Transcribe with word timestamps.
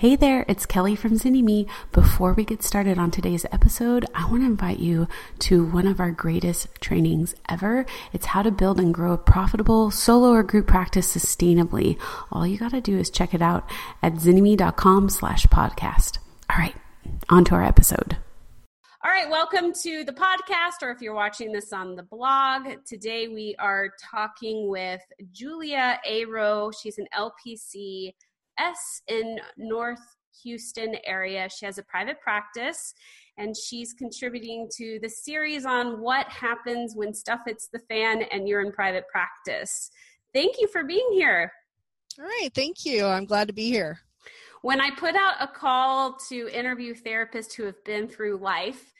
Hey 0.00 0.16
there, 0.16 0.46
it's 0.48 0.64
Kelly 0.64 0.96
from 0.96 1.18
Zynnyme. 1.18 1.68
Before 1.92 2.32
we 2.32 2.42
get 2.42 2.62
started 2.62 2.96
on 2.96 3.10
today's 3.10 3.44
episode, 3.52 4.06
I 4.14 4.24
want 4.30 4.40
to 4.40 4.46
invite 4.46 4.78
you 4.78 5.06
to 5.40 5.62
one 5.62 5.86
of 5.86 6.00
our 6.00 6.10
greatest 6.10 6.68
trainings 6.80 7.34
ever. 7.50 7.84
It's 8.10 8.24
how 8.24 8.40
to 8.40 8.50
build 8.50 8.80
and 8.80 8.94
grow 8.94 9.12
a 9.12 9.18
profitable 9.18 9.90
solo 9.90 10.30
or 10.30 10.42
group 10.42 10.66
practice 10.66 11.14
sustainably. 11.14 12.00
All 12.32 12.46
you 12.46 12.56
got 12.56 12.70
to 12.70 12.80
do 12.80 12.96
is 12.96 13.10
check 13.10 13.34
it 13.34 13.42
out 13.42 13.68
at 14.02 14.14
zynnyme.com 14.14 15.10
slash 15.10 15.44
podcast. 15.48 16.16
All 16.48 16.56
right, 16.56 16.76
on 17.28 17.44
to 17.44 17.54
our 17.56 17.62
episode. 17.62 18.16
All 19.04 19.10
right, 19.10 19.28
welcome 19.28 19.74
to 19.82 20.02
the 20.04 20.14
podcast, 20.14 20.80
or 20.82 20.92
if 20.92 21.02
you're 21.02 21.12
watching 21.12 21.52
this 21.52 21.74
on 21.74 21.94
the 21.94 22.04
blog. 22.04 22.68
Today 22.86 23.28
we 23.28 23.54
are 23.58 23.90
talking 24.10 24.66
with 24.70 25.02
Julia 25.30 26.00
Aro. 26.08 26.72
She's 26.74 26.96
an 26.96 27.06
LPC 27.14 28.14
S 28.60 29.02
in 29.08 29.40
North 29.56 30.16
Houston 30.42 30.96
area. 31.04 31.48
She 31.48 31.66
has 31.66 31.78
a 31.78 31.82
private 31.82 32.20
practice 32.20 32.94
and 33.38 33.56
she's 33.56 33.92
contributing 33.92 34.68
to 34.76 34.98
the 35.02 35.08
series 35.08 35.64
on 35.64 36.00
what 36.00 36.26
happens 36.28 36.94
when 36.94 37.14
stuff 37.14 37.40
hits 37.46 37.68
the 37.72 37.78
fan 37.88 38.22
and 38.30 38.46
you're 38.46 38.60
in 38.60 38.72
private 38.72 39.04
practice. 39.08 39.90
Thank 40.34 40.60
you 40.60 40.68
for 40.68 40.84
being 40.84 41.08
here. 41.12 41.50
All 42.18 42.24
right, 42.24 42.50
thank 42.54 42.84
you. 42.84 43.06
I'm 43.06 43.24
glad 43.24 43.48
to 43.48 43.54
be 43.54 43.68
here. 43.68 44.00
When 44.62 44.80
I 44.80 44.90
put 44.90 45.14
out 45.14 45.36
a 45.40 45.46
call 45.46 46.18
to 46.28 46.48
interview 46.48 46.94
therapists 46.94 47.54
who 47.54 47.64
have 47.64 47.82
been 47.84 48.06
through 48.06 48.38
life, 48.38 48.92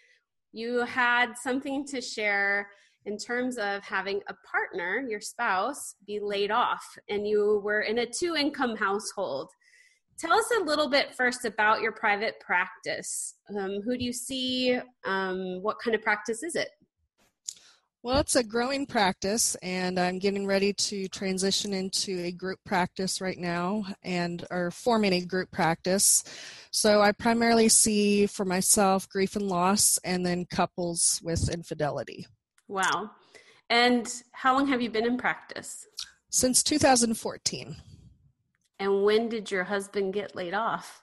you 0.52 0.84
had 0.86 1.34
something 1.36 1.86
to 1.88 2.00
share 2.00 2.68
in 3.06 3.16
terms 3.16 3.56
of 3.58 3.82
having 3.82 4.20
a 4.28 4.34
partner, 4.50 5.04
your 5.08 5.20
spouse, 5.20 5.94
be 6.06 6.20
laid 6.20 6.50
off, 6.50 6.84
and 7.08 7.26
you 7.26 7.60
were 7.64 7.80
in 7.82 7.98
a 7.98 8.06
two 8.06 8.36
income 8.36 8.76
household. 8.76 9.50
Tell 10.18 10.34
us 10.34 10.50
a 10.60 10.64
little 10.64 10.90
bit 10.90 11.14
first 11.14 11.46
about 11.46 11.80
your 11.80 11.92
private 11.92 12.38
practice. 12.40 13.36
Um, 13.56 13.80
who 13.82 13.96
do 13.96 14.04
you 14.04 14.12
see? 14.12 14.78
Um, 15.06 15.62
what 15.62 15.78
kind 15.82 15.94
of 15.94 16.02
practice 16.02 16.42
is 16.42 16.56
it? 16.56 16.68
Well, 18.02 18.18
it's 18.18 18.36
a 18.36 18.42
growing 18.42 18.86
practice, 18.86 19.56
and 19.56 19.98
I'm 19.98 20.18
getting 20.18 20.46
ready 20.46 20.72
to 20.72 21.06
transition 21.08 21.74
into 21.74 22.18
a 22.24 22.32
group 22.32 22.58
practice 22.64 23.20
right 23.20 23.36
now 23.36 23.84
and 24.02 24.42
are 24.50 24.70
forming 24.70 25.12
a 25.12 25.20
group 25.20 25.50
practice. 25.50 26.24
So 26.70 27.02
I 27.02 27.12
primarily 27.12 27.68
see 27.68 28.24
for 28.24 28.46
myself 28.46 29.06
grief 29.06 29.36
and 29.36 29.48
loss 29.48 29.98
and 30.02 30.24
then 30.24 30.46
couples 30.46 31.20
with 31.22 31.50
infidelity. 31.50 32.26
Wow. 32.70 33.10
And 33.68 34.08
how 34.30 34.54
long 34.54 34.68
have 34.68 34.80
you 34.80 34.90
been 34.90 35.04
in 35.04 35.18
practice? 35.18 35.86
Since 36.30 36.62
2014. 36.62 37.76
And 38.78 39.04
when 39.04 39.28
did 39.28 39.50
your 39.50 39.64
husband 39.64 40.14
get 40.14 40.36
laid 40.36 40.54
off? 40.54 41.02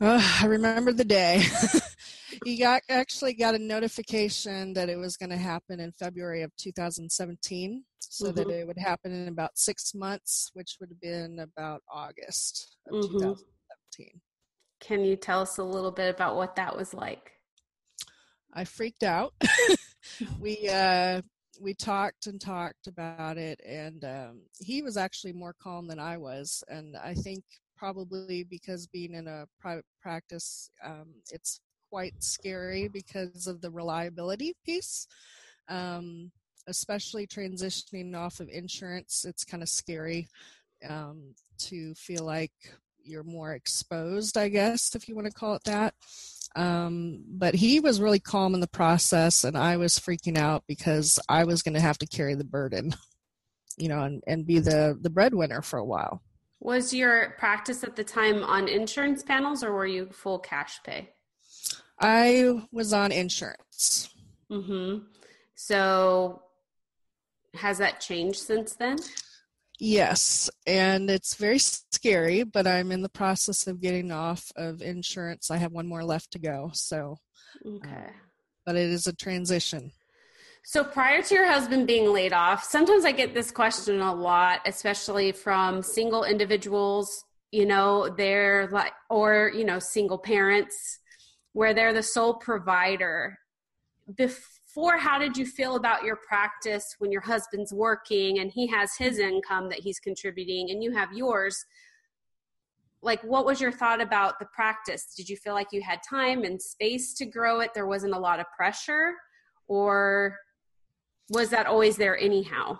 I 0.00 0.46
remember 0.46 0.92
the 0.92 1.04
day. 1.04 1.44
he 2.44 2.58
got 2.58 2.82
actually 2.88 3.34
got 3.34 3.54
a 3.54 3.58
notification 3.58 4.72
that 4.74 4.88
it 4.88 4.96
was 4.96 5.16
going 5.16 5.30
to 5.30 5.36
happen 5.36 5.78
in 5.78 5.92
February 5.92 6.42
of 6.42 6.54
2017, 6.56 7.84
so 8.00 8.26
mm-hmm. 8.26 8.34
that 8.34 8.50
it 8.50 8.66
would 8.66 8.78
happen 8.78 9.12
in 9.12 9.28
about 9.28 9.56
six 9.56 9.94
months, 9.94 10.50
which 10.54 10.76
would 10.80 10.90
have 10.90 11.00
been 11.00 11.38
about 11.40 11.82
August 11.90 12.76
of 12.88 12.94
mm-hmm. 12.94 13.18
2017. 13.18 14.20
Can 14.80 15.04
you 15.04 15.16
tell 15.16 15.40
us 15.40 15.58
a 15.58 15.64
little 15.64 15.90
bit 15.92 16.14
about 16.14 16.36
what 16.36 16.56
that 16.56 16.76
was 16.76 16.94
like? 16.94 17.37
I 18.52 18.64
freaked 18.64 19.02
out. 19.02 19.34
we 20.40 20.68
uh, 20.68 21.22
we 21.60 21.74
talked 21.74 22.26
and 22.26 22.40
talked 22.40 22.86
about 22.86 23.38
it, 23.38 23.60
and 23.66 24.04
um, 24.04 24.40
he 24.60 24.82
was 24.82 24.96
actually 24.96 25.32
more 25.32 25.54
calm 25.60 25.86
than 25.86 25.98
I 25.98 26.16
was, 26.16 26.62
and 26.68 26.96
I 26.96 27.14
think 27.14 27.44
probably 27.76 28.44
because 28.44 28.86
being 28.86 29.14
in 29.14 29.28
a 29.28 29.46
private 29.60 29.84
practice, 30.00 30.70
um, 30.84 31.14
it's 31.30 31.60
quite 31.90 32.22
scary 32.22 32.88
because 32.88 33.46
of 33.46 33.60
the 33.60 33.70
reliability 33.70 34.54
piece. 34.64 35.06
Um, 35.68 36.32
especially 36.66 37.26
transitioning 37.26 38.14
off 38.14 38.40
of 38.40 38.48
insurance, 38.50 39.24
it's 39.26 39.44
kind 39.44 39.62
of 39.62 39.68
scary 39.68 40.28
um, 40.88 41.34
to 41.56 41.94
feel 41.94 42.24
like 42.24 42.52
you're 43.02 43.24
more 43.24 43.54
exposed, 43.54 44.36
I 44.36 44.48
guess, 44.48 44.94
if 44.94 45.08
you 45.08 45.14
want 45.14 45.26
to 45.26 45.32
call 45.32 45.54
it 45.54 45.64
that. 45.64 45.94
Um, 46.56 47.24
but 47.28 47.54
he 47.54 47.80
was 47.80 48.00
really 48.00 48.18
calm 48.18 48.54
in 48.54 48.60
the 48.60 48.66
process, 48.66 49.44
and 49.44 49.56
I 49.56 49.76
was 49.76 49.98
freaking 49.98 50.36
out 50.36 50.64
because 50.66 51.18
I 51.28 51.44
was 51.44 51.62
going 51.62 51.74
to 51.74 51.80
have 51.80 51.98
to 51.98 52.06
carry 52.06 52.34
the 52.34 52.44
burden, 52.44 52.94
you 53.76 53.88
know, 53.88 54.02
and, 54.02 54.22
and 54.26 54.46
be 54.46 54.58
the, 54.58 54.98
the 55.00 55.10
breadwinner 55.10 55.62
for 55.62 55.78
a 55.78 55.84
while. 55.84 56.22
Was 56.60 56.92
your 56.92 57.36
practice 57.38 57.84
at 57.84 57.94
the 57.94 58.02
time 58.02 58.42
on 58.42 58.66
insurance 58.66 59.22
panels, 59.22 59.62
or 59.62 59.72
were 59.72 59.86
you 59.86 60.06
full 60.10 60.38
cash 60.38 60.80
pay? 60.82 61.10
I 62.00 62.62
was 62.72 62.92
on 62.92 63.12
insurance. 63.12 64.08
Mm-hmm. 64.50 65.04
So, 65.54 66.42
has 67.54 67.78
that 67.78 68.00
changed 68.00 68.38
since 68.38 68.74
then? 68.74 68.98
Yes, 69.80 70.50
and 70.66 71.08
it's 71.08 71.36
very 71.36 71.58
scary, 71.58 72.42
but 72.42 72.66
I'm 72.66 72.90
in 72.90 73.02
the 73.02 73.08
process 73.08 73.66
of 73.68 73.80
getting 73.80 74.10
off 74.10 74.50
of 74.56 74.82
insurance. 74.82 75.50
I 75.50 75.56
have 75.58 75.72
one 75.72 75.86
more 75.86 76.04
left 76.04 76.32
to 76.32 76.40
go, 76.40 76.70
so 76.74 77.18
okay. 77.64 77.88
Uh, 77.88 78.10
but 78.66 78.76
it 78.76 78.90
is 78.90 79.06
a 79.06 79.14
transition. 79.14 79.92
So 80.64 80.84
prior 80.84 81.22
to 81.22 81.34
your 81.34 81.46
husband 81.46 81.86
being 81.86 82.12
laid 82.12 82.32
off, 82.32 82.64
sometimes 82.64 83.04
I 83.04 83.12
get 83.12 83.34
this 83.34 83.50
question 83.50 84.00
a 84.00 84.14
lot, 84.14 84.60
especially 84.66 85.32
from 85.32 85.82
single 85.82 86.24
individuals, 86.24 87.24
you 87.52 87.64
know, 87.64 88.08
they're 88.08 88.68
like 88.70 88.92
or, 89.08 89.50
you 89.54 89.64
know, 89.64 89.78
single 89.78 90.18
parents 90.18 90.98
where 91.52 91.72
they're 91.72 91.94
the 91.94 92.02
sole 92.02 92.34
provider. 92.34 93.38
Before 94.16 94.57
before 94.78 94.96
how 94.96 95.18
did 95.18 95.36
you 95.36 95.44
feel 95.44 95.74
about 95.74 96.04
your 96.04 96.14
practice 96.14 96.94
when 97.00 97.10
your 97.10 97.20
husband's 97.20 97.72
working 97.72 98.38
and 98.38 98.52
he 98.52 98.64
has 98.64 98.92
his 98.96 99.18
income 99.18 99.68
that 99.68 99.80
he's 99.80 99.98
contributing 99.98 100.70
and 100.70 100.84
you 100.84 100.92
have 100.92 101.12
yours? 101.12 101.64
Like 103.02 103.20
what 103.24 103.44
was 103.44 103.60
your 103.60 103.72
thought 103.72 104.00
about 104.00 104.38
the 104.38 104.46
practice? 104.54 105.14
Did 105.16 105.28
you 105.28 105.36
feel 105.36 105.52
like 105.52 105.66
you 105.72 105.82
had 105.82 105.98
time 106.08 106.44
and 106.44 106.62
space 106.62 107.12
to 107.14 107.26
grow 107.26 107.58
it? 107.58 107.74
There 107.74 107.88
wasn't 107.88 108.14
a 108.14 108.18
lot 108.20 108.38
of 108.38 108.46
pressure? 108.56 109.14
Or 109.66 110.36
was 111.30 111.50
that 111.50 111.66
always 111.66 111.96
there 111.96 112.16
anyhow 112.16 112.78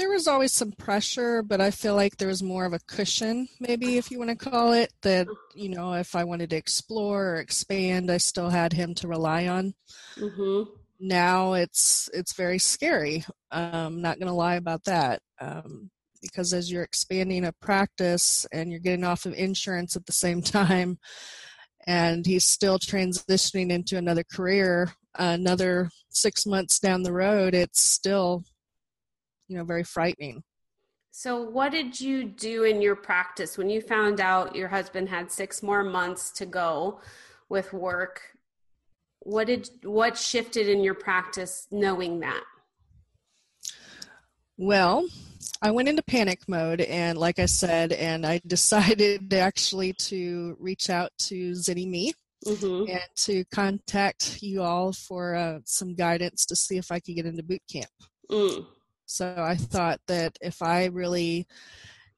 there 0.00 0.08
was 0.08 0.26
always 0.26 0.52
some 0.52 0.72
pressure, 0.72 1.42
but 1.42 1.60
I 1.60 1.70
feel 1.70 1.94
like 1.94 2.16
there 2.16 2.28
was 2.28 2.42
more 2.42 2.64
of 2.64 2.72
a 2.72 2.80
cushion, 2.88 3.46
maybe 3.60 3.98
if 3.98 4.10
you 4.10 4.18
want 4.18 4.30
to 4.30 4.50
call 4.50 4.72
it, 4.72 4.90
that, 5.02 5.28
you 5.54 5.68
know, 5.68 5.92
if 5.92 6.16
I 6.16 6.24
wanted 6.24 6.50
to 6.50 6.56
explore 6.56 7.32
or 7.32 7.36
expand, 7.36 8.10
I 8.10 8.16
still 8.16 8.48
had 8.48 8.72
him 8.72 8.94
to 8.94 9.08
rely 9.08 9.46
on. 9.46 9.74
Mm-hmm. 10.16 10.70
Now 11.00 11.52
it's 11.52 12.08
it's 12.14 12.34
very 12.34 12.58
scary. 12.58 13.24
I'm 13.50 14.00
not 14.00 14.18
going 14.18 14.28
to 14.28 14.34
lie 14.34 14.54
about 14.54 14.84
that. 14.84 15.20
Um, 15.38 15.90
because 16.22 16.54
as 16.54 16.72
you're 16.72 16.82
expanding 16.82 17.44
a 17.44 17.52
practice 17.52 18.46
and 18.52 18.70
you're 18.70 18.80
getting 18.80 19.04
off 19.04 19.26
of 19.26 19.34
insurance 19.34 19.96
at 19.96 20.06
the 20.06 20.12
same 20.12 20.40
time, 20.62 20.98
and 21.86 22.24
he's 22.24 22.46
still 22.46 22.78
transitioning 22.78 23.70
into 23.70 23.98
another 23.98 24.24
career, 24.24 24.92
another 25.18 25.90
six 26.08 26.46
months 26.46 26.78
down 26.78 27.02
the 27.02 27.12
road, 27.12 27.54
it's 27.54 27.82
still 27.82 28.44
you 29.50 29.56
know 29.56 29.64
very 29.64 29.84
frightening 29.84 30.42
so 31.10 31.42
what 31.42 31.72
did 31.72 32.00
you 32.00 32.22
do 32.24 32.62
in 32.62 32.80
your 32.80 32.94
practice 32.94 33.58
when 33.58 33.68
you 33.68 33.80
found 33.80 34.20
out 34.20 34.54
your 34.54 34.68
husband 34.68 35.08
had 35.08 35.30
six 35.30 35.60
more 35.62 35.82
months 35.82 36.30
to 36.30 36.46
go 36.46 37.00
with 37.48 37.72
work 37.72 38.22
what 39.18 39.48
did 39.48 39.68
what 39.82 40.16
shifted 40.16 40.68
in 40.68 40.82
your 40.82 40.94
practice 40.94 41.66
knowing 41.72 42.20
that 42.20 42.42
well 44.56 45.04
i 45.60 45.70
went 45.70 45.88
into 45.88 46.02
panic 46.02 46.40
mode 46.48 46.80
and 46.82 47.18
like 47.18 47.40
i 47.40 47.46
said 47.46 47.92
and 47.92 48.24
i 48.24 48.40
decided 48.46 49.34
actually 49.34 49.92
to 49.94 50.56
reach 50.60 50.88
out 50.88 51.10
to 51.18 51.52
Zynnyme 51.52 52.12
mm-hmm. 52.46 52.88
and 52.88 53.02
to 53.16 53.44
contact 53.52 54.40
you 54.42 54.62
all 54.62 54.92
for 54.92 55.34
uh, 55.34 55.58
some 55.64 55.94
guidance 55.94 56.46
to 56.46 56.54
see 56.54 56.78
if 56.78 56.92
i 56.92 57.00
could 57.00 57.16
get 57.16 57.26
into 57.26 57.42
boot 57.42 57.62
camp 57.70 57.90
mm. 58.30 58.64
So 59.10 59.34
I 59.36 59.56
thought 59.56 60.00
that 60.06 60.38
if 60.40 60.62
I 60.62 60.84
really 60.84 61.48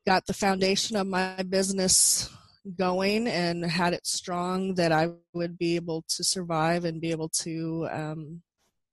got 0.07 0.27
the 0.27 0.35
foundation 0.35 0.95
of 0.97 1.07
my 1.07 1.43
business 1.43 2.29
going 2.77 3.27
and 3.27 3.65
had 3.65 3.95
it 3.95 4.07
strong, 4.07 4.75
that 4.75 4.93
I 4.93 5.09
would 5.33 5.57
be 5.57 5.77
able 5.77 6.05
to 6.09 6.23
survive 6.23 6.85
and 6.85 7.01
be 7.01 7.11
able 7.11 7.31
to, 7.41 7.89
um, 7.91 8.43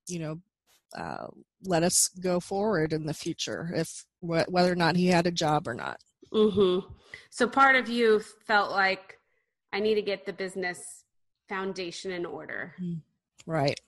you 0.08 0.20
know, 0.20 0.40
uh, 0.98 1.28
let 1.66 1.84
us 1.84 2.10
go 2.22 2.40
forward 2.40 2.94
in 2.94 3.06
the 3.06 3.14
future, 3.14 3.70
if 3.76 4.06
whether 4.22 4.72
or 4.72 4.76
not 4.76 4.96
he 4.96 5.08
had 5.08 5.28
a 5.28 5.32
job 5.32 5.68
or 5.68 5.74
not. 5.74 6.00
Mm-hmm. 6.34 6.88
So 7.30 7.48
part 7.48 7.76
of 7.76 7.90
you 7.90 8.22
felt 8.48 8.72
like 8.72 9.20
I 9.74 9.82
need 9.82 9.96
to 9.96 10.02
get 10.02 10.26
the 10.26 10.34
business 10.34 11.04
foundation 11.50 12.12
in 12.12 12.26
order. 12.26 12.76
Mm, 12.82 13.02
right. 13.46 13.80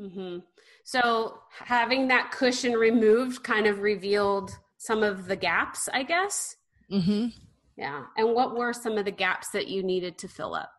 Mm-hmm. 0.00 0.38
So 0.84 1.38
having 1.52 2.08
that 2.08 2.30
cushion 2.30 2.72
removed 2.72 3.42
kind 3.42 3.66
of 3.66 3.80
revealed 3.80 4.50
some 4.78 5.02
of 5.02 5.26
the 5.26 5.36
gaps, 5.36 5.88
I 5.92 6.02
guess. 6.02 6.56
Mm-hmm. 6.90 7.28
Yeah. 7.76 8.04
And 8.16 8.34
what 8.34 8.56
were 8.56 8.72
some 8.72 8.98
of 8.98 9.04
the 9.04 9.10
gaps 9.10 9.50
that 9.50 9.68
you 9.68 9.82
needed 9.82 10.18
to 10.18 10.28
fill 10.28 10.54
up? 10.54 10.70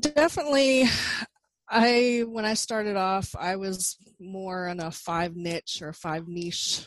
Definitely 0.00 0.84
I 1.68 2.24
when 2.26 2.44
I 2.44 2.54
started 2.54 2.96
off, 2.96 3.34
I 3.38 3.56
was 3.56 3.96
more 4.20 4.68
in 4.68 4.80
a 4.80 4.90
five 4.90 5.34
niche 5.34 5.80
or 5.82 5.92
five 5.92 6.28
niche 6.28 6.86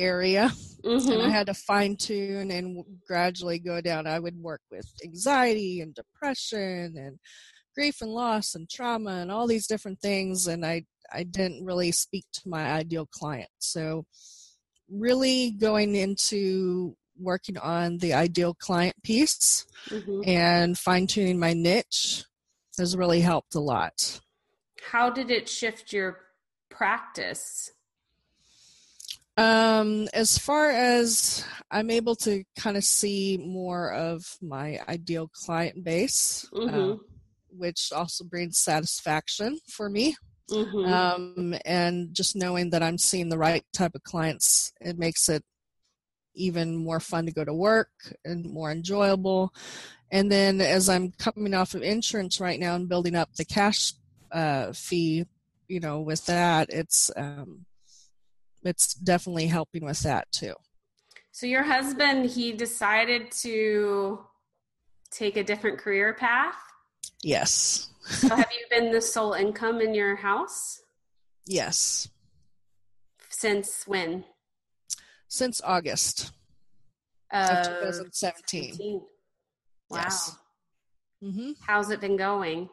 area 0.00 0.50
mm-hmm. 0.84 1.10
and 1.10 1.22
i 1.22 1.24
mm-hmm. 1.24 1.30
had 1.30 1.46
to 1.46 1.54
fine 1.54 1.96
tune 1.96 2.50
and 2.50 2.84
gradually 3.06 3.58
go 3.58 3.80
down 3.80 4.08
i 4.08 4.18
would 4.18 4.36
work 4.36 4.60
with 4.70 4.86
anxiety 5.04 5.80
and 5.80 5.94
depression 5.94 6.94
and 6.96 7.18
grief 7.78 8.00
and 8.00 8.10
loss 8.10 8.54
and 8.54 8.68
trauma 8.68 9.10
and 9.20 9.30
all 9.30 9.46
these 9.46 9.66
different 9.66 10.00
things 10.00 10.46
and 10.46 10.64
i 10.66 10.82
i 11.12 11.22
didn't 11.22 11.64
really 11.64 11.92
speak 11.92 12.24
to 12.32 12.48
my 12.48 12.72
ideal 12.72 13.06
client 13.06 13.50
so 13.58 14.04
really 14.90 15.52
going 15.52 15.94
into 15.94 16.96
working 17.20 17.58
on 17.58 17.98
the 17.98 18.12
ideal 18.14 18.54
client 18.54 18.94
piece 19.02 19.66
mm-hmm. 19.88 20.20
and 20.26 20.78
fine 20.78 21.06
tuning 21.06 21.38
my 21.38 21.52
niche 21.52 22.24
has 22.76 22.96
really 22.96 23.20
helped 23.20 23.54
a 23.54 23.60
lot 23.60 24.20
how 24.90 25.10
did 25.10 25.30
it 25.30 25.48
shift 25.48 25.92
your 25.92 26.18
practice? 26.78 27.72
Um, 29.36 30.08
as 30.14 30.38
far 30.38 30.70
as 30.70 31.44
I'm 31.70 31.90
able 31.90 32.16
to 32.16 32.44
kind 32.56 32.76
of 32.76 32.84
see 32.84 33.38
more 33.38 33.92
of 33.92 34.36
my 34.40 34.80
ideal 34.88 35.28
client 35.28 35.84
base, 35.84 36.48
mm-hmm. 36.52 36.92
uh, 36.92 36.96
which 37.58 37.90
also 37.92 38.24
brings 38.24 38.58
satisfaction 38.58 39.58
for 39.68 39.90
me. 39.90 40.16
Mm-hmm. 40.50 40.92
Um, 40.92 41.54
and 41.64 42.14
just 42.14 42.34
knowing 42.34 42.70
that 42.70 42.82
I'm 42.82 42.96
seeing 42.96 43.28
the 43.28 43.38
right 43.38 43.64
type 43.74 43.94
of 43.94 44.02
clients, 44.02 44.72
it 44.80 44.98
makes 44.98 45.28
it 45.28 45.44
even 46.34 46.76
more 46.76 47.00
fun 47.00 47.26
to 47.26 47.32
go 47.32 47.44
to 47.44 47.52
work 47.52 47.90
and 48.24 48.50
more 48.50 48.70
enjoyable. 48.70 49.52
And 50.10 50.32
then 50.32 50.60
as 50.60 50.88
I'm 50.88 51.12
coming 51.12 51.52
off 51.52 51.74
of 51.74 51.82
insurance 51.82 52.40
right 52.40 52.58
now 52.58 52.76
and 52.76 52.88
building 52.88 53.14
up 53.14 53.34
the 53.34 53.44
cash 53.44 53.92
uh, 54.32 54.72
fee, 54.72 55.26
you 55.68 55.80
know, 55.80 56.00
with 56.00 56.24
that, 56.26 56.70
it's 56.70 57.10
um, 57.16 57.66
it's 58.62 58.94
definitely 58.94 59.46
helping 59.46 59.84
with 59.84 60.00
that 60.00 60.30
too. 60.32 60.54
So 61.30 61.46
your 61.46 61.62
husband, 61.62 62.30
he 62.30 62.52
decided 62.52 63.30
to 63.42 64.24
take 65.10 65.36
a 65.36 65.44
different 65.44 65.78
career 65.78 66.14
path. 66.14 66.56
Yes. 67.22 67.88
so 68.06 68.28
have 68.28 68.50
you 68.52 68.66
been 68.70 68.92
the 68.92 69.00
sole 69.00 69.32
income 69.32 69.80
in 69.80 69.94
your 69.94 70.16
house? 70.16 70.82
Yes. 71.46 72.08
Since 73.28 73.86
when? 73.86 74.24
Since 75.28 75.60
August 75.62 76.32
of, 77.32 77.50
of 77.50 77.66
2017. 77.66 79.00
Wow. 79.90 79.98
Yes. 79.98 80.36
Mm-hmm. 81.22 81.50
How's 81.66 81.90
it 81.90 82.00
been 82.00 82.16
going? 82.16 82.68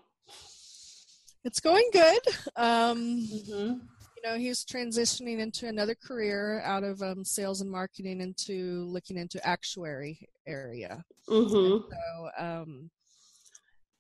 It's 1.43 1.59
going 1.59 1.89
good. 1.91 2.19
Um, 2.55 3.27
mm-hmm. 3.27 3.51
You 3.51 4.23
know, 4.23 4.37
he's 4.37 4.65
transitioning 4.65 5.39
into 5.39 5.67
another 5.67 5.95
career 5.95 6.61
out 6.61 6.83
of 6.83 7.01
um, 7.01 7.23
sales 7.23 7.61
and 7.61 7.69
marketing 7.69 8.21
into 8.21 8.85
looking 8.85 9.17
into 9.17 9.45
actuary 9.45 10.27
area. 10.47 11.03
Mm-hmm. 11.29 11.91
So 11.91 12.43
um, 12.43 12.89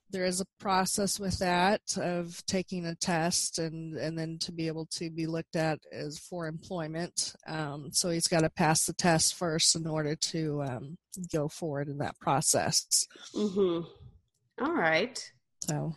there 0.09 0.25
is 0.25 0.41
a 0.41 0.45
process 0.59 1.19
with 1.19 1.39
that 1.39 1.81
of 1.97 2.43
taking 2.45 2.85
a 2.85 2.95
test 2.95 3.59
and 3.59 3.95
and 3.95 4.17
then 4.17 4.37
to 4.39 4.51
be 4.51 4.67
able 4.67 4.85
to 4.85 5.09
be 5.09 5.25
looked 5.25 5.55
at 5.55 5.79
as 5.91 6.19
for 6.19 6.47
employment. 6.47 7.33
Um, 7.47 7.89
so 7.91 8.09
he's 8.09 8.27
got 8.27 8.41
to 8.41 8.49
pass 8.49 8.85
the 8.85 8.93
test 8.93 9.35
first 9.35 9.75
in 9.75 9.87
order 9.87 10.15
to 10.15 10.63
um, 10.63 10.97
go 11.33 11.47
forward 11.47 11.89
in 11.89 11.97
that 11.99 12.19
process. 12.19 13.07
Mm-hmm. 13.33 14.63
All 14.63 14.73
right. 14.73 15.31
So 15.67 15.95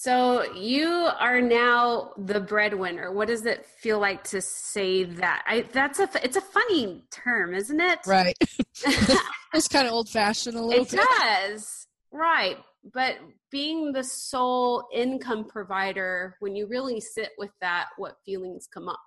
so 0.00 0.50
you 0.54 0.88
are 1.18 1.42
now 1.42 2.12
the 2.16 2.40
breadwinner. 2.40 3.12
What 3.12 3.28
does 3.28 3.44
it 3.44 3.66
feel 3.66 3.98
like 3.98 4.24
to 4.24 4.40
say 4.40 5.04
that? 5.04 5.44
I 5.46 5.66
that's 5.72 5.98
a 5.98 6.08
it's 6.24 6.38
a 6.38 6.40
funny 6.40 7.04
term, 7.10 7.54
isn't 7.54 7.78
it? 7.78 7.98
Right. 8.06 8.34
it's 9.52 9.68
kind 9.68 9.86
of 9.86 9.92
old 9.92 10.08
fashioned 10.08 10.56
a 10.56 10.62
little 10.62 10.84
it 10.84 10.90
bit. 10.90 11.00
It 11.00 11.06
does. 11.20 11.86
Right. 12.10 12.56
But 12.94 13.18
being 13.50 13.92
the 13.92 14.04
sole 14.04 14.88
income 14.92 15.44
provider, 15.44 16.36
when 16.40 16.56
you 16.56 16.66
really 16.66 17.00
sit 17.00 17.30
with 17.38 17.50
that, 17.60 17.88
what 17.98 18.16
feelings 18.24 18.66
come 18.72 18.88
up? 18.88 19.00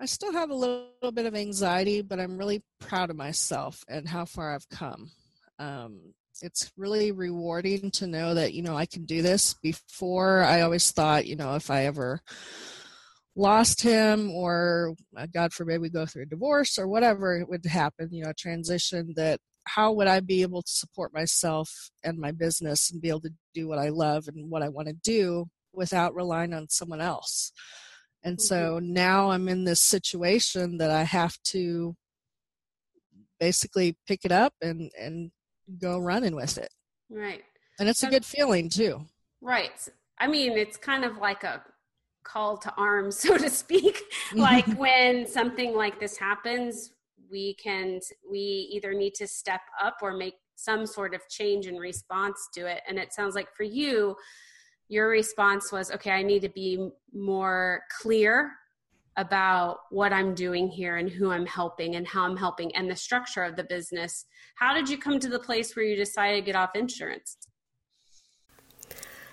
I 0.00 0.06
still 0.06 0.32
have 0.32 0.50
a 0.50 0.54
little 0.54 1.12
bit 1.12 1.26
of 1.26 1.34
anxiety, 1.34 2.02
but 2.02 2.20
I'm 2.20 2.38
really 2.38 2.62
proud 2.80 3.10
of 3.10 3.16
myself 3.16 3.84
and 3.88 4.08
how 4.08 4.24
far 4.24 4.54
I've 4.54 4.68
come. 4.68 5.10
Um, 5.58 6.14
it's 6.40 6.70
really 6.76 7.10
rewarding 7.10 7.90
to 7.90 8.06
know 8.06 8.34
that 8.34 8.54
you 8.54 8.62
know 8.62 8.76
I 8.76 8.86
can 8.86 9.04
do 9.04 9.22
this. 9.22 9.54
Before 9.54 10.44
I 10.44 10.60
always 10.60 10.92
thought, 10.92 11.26
you 11.26 11.34
know, 11.34 11.56
if 11.56 11.68
I 11.68 11.86
ever 11.86 12.20
lost 13.34 13.82
him 13.82 14.30
or 14.30 14.94
uh, 15.16 15.26
God 15.32 15.52
forbid 15.52 15.80
we 15.80 15.88
go 15.88 16.06
through 16.06 16.22
a 16.22 16.26
divorce 16.26 16.78
or 16.78 16.88
whatever 16.88 17.36
it 17.36 17.48
would 17.48 17.64
happen, 17.66 18.08
you 18.12 18.24
know, 18.24 18.32
transition 18.36 19.14
that 19.16 19.40
how 19.68 19.92
would 19.92 20.06
I 20.06 20.20
be 20.20 20.42
able 20.42 20.62
to 20.62 20.70
support 20.70 21.12
myself 21.12 21.70
and 22.02 22.18
my 22.18 22.32
business 22.32 22.90
and 22.90 23.00
be 23.00 23.08
able 23.08 23.20
to 23.22 23.34
do 23.54 23.68
what 23.68 23.78
I 23.78 23.90
love 23.90 24.28
and 24.28 24.50
what 24.50 24.62
I 24.62 24.68
want 24.68 24.88
to 24.88 24.94
do 24.94 25.46
without 25.72 26.14
relying 26.14 26.54
on 26.54 26.68
someone 26.68 27.00
else. 27.00 27.52
And 28.22 28.36
mm-hmm. 28.36 28.42
so 28.42 28.78
now 28.80 29.30
I'm 29.30 29.48
in 29.48 29.64
this 29.64 29.82
situation 29.82 30.78
that 30.78 30.90
I 30.90 31.04
have 31.04 31.36
to 31.48 31.94
basically 33.38 33.96
pick 34.06 34.24
it 34.24 34.32
up 34.32 34.52
and 34.60 34.90
and 34.98 35.30
go 35.80 35.98
running 35.98 36.34
with 36.34 36.58
it. 36.58 36.70
Right. 37.10 37.42
And 37.78 37.88
it's 37.88 38.00
so, 38.00 38.08
a 38.08 38.10
good 38.10 38.24
feeling 38.24 38.68
too. 38.68 39.06
Right. 39.40 39.88
I 40.18 40.26
mean, 40.26 40.52
it's 40.52 40.76
kind 40.76 41.04
of 41.04 41.18
like 41.18 41.44
a 41.44 41.62
call 42.24 42.58
to 42.58 42.72
arms, 42.76 43.18
so 43.20 43.36
to 43.36 43.50
speak. 43.50 44.02
like 44.34 44.66
when 44.78 45.26
something 45.26 45.74
like 45.74 46.00
this 46.00 46.16
happens, 46.16 46.92
we 47.30 47.54
can, 47.54 48.00
we 48.30 48.68
either 48.72 48.94
need 48.94 49.14
to 49.14 49.26
step 49.26 49.62
up 49.82 49.96
or 50.02 50.14
make 50.14 50.34
some 50.56 50.86
sort 50.86 51.14
of 51.14 51.20
change 51.28 51.66
in 51.66 51.76
response 51.76 52.48
to 52.54 52.66
it. 52.66 52.82
And 52.88 52.98
it 52.98 53.12
sounds 53.12 53.34
like 53.34 53.48
for 53.56 53.62
you, 53.62 54.16
your 54.88 55.08
response 55.08 55.70
was, 55.70 55.90
okay, 55.92 56.10
I 56.10 56.22
need 56.22 56.42
to 56.42 56.48
be 56.48 56.90
more 57.12 57.82
clear 58.00 58.52
about 59.16 59.78
what 59.90 60.12
I'm 60.12 60.34
doing 60.34 60.68
here 60.68 60.96
and 60.96 61.10
who 61.10 61.30
I'm 61.30 61.46
helping 61.46 61.96
and 61.96 62.06
how 62.06 62.24
I'm 62.24 62.36
helping 62.36 62.74
and 62.74 62.90
the 62.90 62.96
structure 62.96 63.42
of 63.42 63.56
the 63.56 63.64
business. 63.64 64.24
How 64.54 64.72
did 64.72 64.88
you 64.88 64.96
come 64.96 65.18
to 65.18 65.28
the 65.28 65.40
place 65.40 65.74
where 65.74 65.84
you 65.84 65.96
decided 65.96 66.36
to 66.36 66.46
get 66.46 66.56
off 66.56 66.74
insurance? 66.74 67.36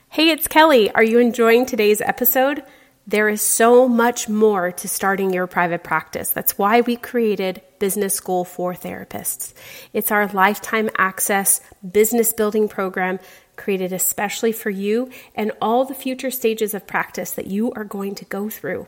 Hey, 0.10 0.29
it's 0.29 0.48
Kelly. 0.48 0.91
Are 0.91 1.03
you 1.03 1.19
enjoying 1.19 1.65
today's 1.65 2.01
episode? 2.01 2.63
There 3.07 3.29
is 3.29 3.41
so 3.41 3.88
much 3.88 4.27
more 4.27 4.71
to 4.71 4.88
starting 4.88 5.31
your 5.31 5.45
private 5.45 5.83
practice. 5.83 6.31
That's 6.31 6.57
why 6.57 6.81
we 6.81 6.95
created 6.95 7.62
Business 7.77 8.15
School 8.15 8.43
for 8.43 8.74
Therapists. 8.74 9.53
It's 9.93 10.12
our 10.12 10.25
lifetime 10.27 10.89
access 10.97 11.62
business 11.88 12.33
building 12.33 12.67
program 12.67 13.19
created 13.55 13.93
especially 13.93 14.51
for 14.51 14.69
you 14.69 15.09
and 15.33 15.51
all 15.62 15.85
the 15.85 15.93
future 15.93 16.31
stages 16.31 16.74
of 16.74 16.88
practice 16.88 17.31
that 17.31 17.47
you 17.47 17.71
are 17.74 17.83
going 17.83 18.15
to 18.15 18.25
go 18.25 18.50
through. 18.50 18.88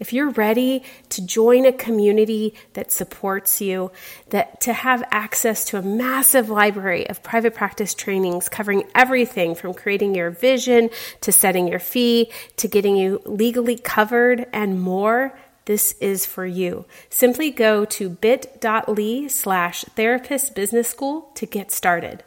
If 0.00 0.12
you're 0.12 0.30
ready 0.30 0.82
to 1.10 1.24
join 1.24 1.66
a 1.66 1.72
community 1.72 2.54
that 2.72 2.90
supports 2.90 3.60
you, 3.60 3.90
that 4.30 4.60
to 4.62 4.72
have 4.72 5.04
access 5.10 5.64
to 5.66 5.78
a 5.78 5.82
massive 5.82 6.48
library 6.48 7.08
of 7.08 7.22
private 7.22 7.54
practice 7.54 7.94
trainings 7.94 8.48
covering 8.48 8.84
everything 8.94 9.54
from 9.54 9.74
creating 9.74 10.14
your 10.14 10.30
vision 10.30 10.90
to 11.20 11.32
setting 11.32 11.68
your 11.68 11.78
fee 11.78 12.30
to 12.56 12.68
getting 12.68 12.96
you 12.96 13.20
legally 13.24 13.76
covered 13.76 14.46
and 14.52 14.80
more, 14.80 15.38
this 15.66 15.92
is 16.00 16.24
for 16.24 16.46
you. 16.46 16.86
Simply 17.10 17.50
go 17.50 17.84
to 17.84 18.08
bit.ly 18.08 19.26
slash 19.28 19.84
therapist 19.84 20.54
business 20.54 20.88
school 20.88 21.30
to 21.34 21.44
get 21.44 21.70
started. 21.70 22.24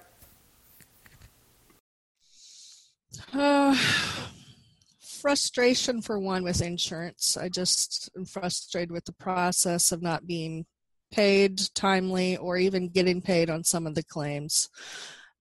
Uh, 3.33 3.75
frustration 4.99 6.01
for 6.01 6.19
one 6.19 6.43
with 6.43 6.61
insurance. 6.61 7.37
I 7.37 7.49
just 7.49 8.09
am 8.17 8.25
frustrated 8.25 8.91
with 8.91 9.05
the 9.05 9.13
process 9.13 9.91
of 9.91 10.01
not 10.01 10.25
being 10.25 10.65
paid 11.11 11.61
timely 11.75 12.37
or 12.37 12.57
even 12.57 12.89
getting 12.89 13.21
paid 13.21 13.49
on 13.49 13.63
some 13.63 13.85
of 13.85 13.95
the 13.95 14.03
claims. 14.03 14.69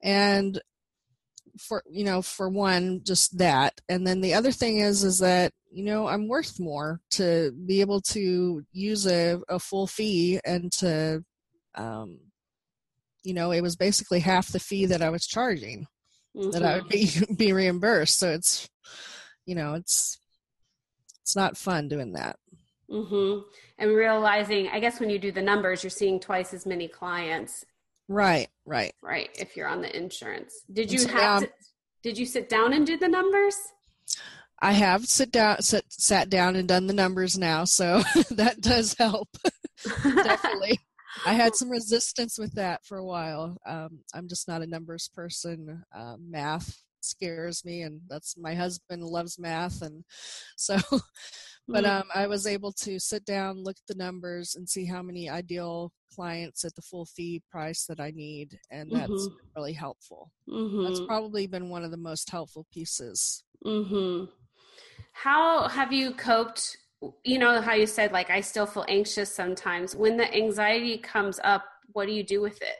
And 0.02 0.60
for 1.58 1.82
you 1.90 2.04
know 2.04 2.22
for 2.22 2.48
one 2.48 3.00
just 3.04 3.36
that 3.38 3.80
and 3.88 4.06
then 4.06 4.20
the 4.20 4.34
other 4.34 4.52
thing 4.52 4.78
is 4.78 5.04
is 5.04 5.18
that 5.18 5.52
you 5.70 5.84
know 5.84 6.06
i'm 6.06 6.28
worth 6.28 6.58
more 6.60 7.00
to 7.10 7.52
be 7.66 7.80
able 7.80 8.00
to 8.00 8.62
use 8.72 9.06
a, 9.06 9.38
a 9.48 9.58
full 9.58 9.86
fee 9.86 10.40
and 10.44 10.72
to 10.72 11.22
um 11.74 12.18
you 13.24 13.34
know 13.34 13.50
it 13.50 13.60
was 13.60 13.76
basically 13.76 14.20
half 14.20 14.52
the 14.52 14.60
fee 14.60 14.86
that 14.86 15.02
i 15.02 15.10
was 15.10 15.26
charging 15.26 15.86
mm-hmm. 16.36 16.50
that 16.50 16.64
i 16.64 16.76
would 16.76 16.88
be 16.88 17.10
be 17.36 17.52
reimbursed 17.52 18.18
so 18.18 18.30
it's 18.30 18.68
you 19.46 19.54
know 19.54 19.74
it's 19.74 20.18
it's 21.22 21.36
not 21.36 21.56
fun 21.56 21.88
doing 21.88 22.12
that 22.12 22.36
Mm-hmm. 22.90 23.40
And 23.78 23.96
realizing, 23.96 24.68
I 24.68 24.80
guess 24.80 25.00
when 25.00 25.10
you 25.10 25.18
do 25.18 25.32
the 25.32 25.42
numbers, 25.42 25.82
you're 25.82 25.90
seeing 25.90 26.18
twice 26.20 26.52
as 26.52 26.66
many 26.66 26.88
clients. 26.88 27.64
Right, 28.08 28.48
right, 28.66 28.92
right. 29.02 29.30
If 29.38 29.56
you're 29.56 29.68
on 29.68 29.80
the 29.80 29.96
insurance, 29.96 30.64
did 30.72 30.90
you 30.90 30.98
so 30.98 31.08
have? 31.08 31.42
to, 31.42 31.50
did 32.02 32.18
you 32.18 32.26
sit 32.26 32.48
down 32.48 32.72
and 32.72 32.84
do 32.84 32.96
the 32.96 33.08
numbers? 33.08 33.54
I 34.60 34.72
have 34.72 35.06
sit 35.06 35.30
down, 35.30 35.62
sit, 35.62 35.84
sat 35.88 36.28
down 36.28 36.56
and 36.56 36.68
done 36.68 36.86
the 36.86 36.92
numbers 36.92 37.38
now, 37.38 37.64
so 37.64 38.02
that 38.30 38.60
does 38.60 38.94
help. 38.98 39.28
Definitely. 40.02 40.80
I 41.26 41.34
had 41.34 41.54
some 41.54 41.70
resistance 41.70 42.38
with 42.38 42.54
that 42.54 42.84
for 42.84 42.98
a 42.98 43.04
while. 43.04 43.56
Um, 43.66 44.00
I'm 44.14 44.28
just 44.28 44.48
not 44.48 44.62
a 44.62 44.66
numbers 44.66 45.10
person. 45.14 45.82
Uh, 45.94 46.16
math 46.18 46.82
scares 47.00 47.64
me, 47.64 47.82
and 47.82 48.00
that's 48.08 48.36
my 48.36 48.54
husband 48.54 49.02
loves 49.02 49.38
math, 49.38 49.82
and 49.82 50.04
so. 50.56 50.78
but 51.68 51.84
mm-hmm. 51.84 51.86
um, 51.86 52.04
I 52.14 52.26
was 52.26 52.46
able 52.46 52.72
to 52.72 52.98
sit 52.98 53.24
down, 53.24 53.62
look 53.62 53.76
at 53.76 53.96
the 53.96 54.02
numbers, 54.02 54.54
and 54.54 54.68
see 54.68 54.86
how 54.86 55.02
many 55.02 55.28
ideal 55.28 55.92
clients 56.14 56.64
at 56.64 56.74
the 56.74 56.82
full 56.82 57.06
fee 57.06 57.42
price 57.50 57.86
that 57.86 58.00
I 58.00 58.10
need, 58.10 58.58
and 58.70 58.90
that's 58.90 59.10
mm-hmm. 59.10 59.34
really 59.56 59.72
helpful. 59.72 60.30
Mm-hmm. 60.48 60.84
That's 60.84 61.00
probably 61.06 61.46
been 61.46 61.68
one 61.68 61.84
of 61.84 61.90
the 61.90 61.96
most 61.96 62.30
helpful 62.30 62.66
pieces. 62.72 63.44
Mm-hmm. 63.64 64.26
How 65.12 65.68
have 65.68 65.92
you 65.92 66.12
coped? 66.12 66.76
You 67.24 67.38
know 67.38 67.60
how 67.60 67.74
you 67.74 67.86
said 67.86 68.12
like 68.12 68.30
I 68.30 68.40
still 68.40 68.66
feel 68.66 68.84
anxious 68.88 69.34
sometimes. 69.34 69.96
When 69.96 70.16
the 70.16 70.32
anxiety 70.34 70.98
comes 70.98 71.40
up, 71.42 71.64
what 71.92 72.06
do 72.06 72.12
you 72.12 72.22
do 72.22 72.40
with 72.40 72.60
it? 72.60 72.76